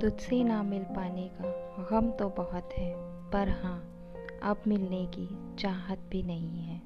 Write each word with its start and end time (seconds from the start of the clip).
तुझसे 0.00 0.42
ना 0.44 0.62
मिल 0.62 0.82
पाने 0.82 1.28
का 1.34 1.88
गम 1.90 2.10
तो 2.10 2.28
बहुत 2.28 2.72
है, 2.72 2.92
पर 3.30 3.48
हाँ 3.48 3.78
अब 4.42 4.62
मिलने 4.66 5.06
की 5.06 5.28
चाहत 5.58 5.98
भी 6.10 6.22
नहीं 6.22 6.62
है। 6.64 6.80